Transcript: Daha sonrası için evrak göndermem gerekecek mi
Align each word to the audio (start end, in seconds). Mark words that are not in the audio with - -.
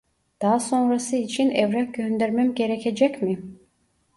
Daha 0.41 0.59
sonrası 0.59 1.15
için 1.15 1.49
evrak 1.51 1.93
göndermem 1.93 2.55
gerekecek 2.55 3.21
mi 3.21 3.39